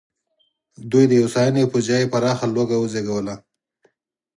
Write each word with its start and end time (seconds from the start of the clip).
دوی 0.91 1.05
د 1.07 1.13
هوساینې 1.21 1.63
پر 1.71 1.79
ځای 1.87 2.03
پراخه 2.11 2.45
لوږه 2.55 2.77
وزېږوله. 2.79 3.35